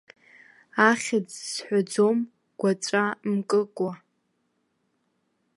[0.89, 2.17] Ахьыӡ сҳәаӡом
[2.59, 3.91] гәаҵәа мкыкәа.